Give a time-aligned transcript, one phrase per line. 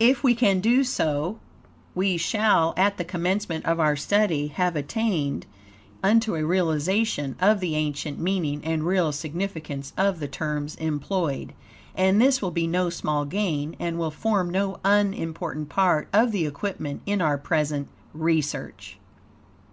[0.00, 1.38] If we can do so,
[1.94, 5.46] we shall, at the commencement of our study, have attained
[6.02, 11.52] unto a realization of the ancient meaning and real significance of the terms employed.
[11.94, 16.44] And this will be no small gain, and will form no unimportant part of the
[16.44, 18.98] equipment in our present research.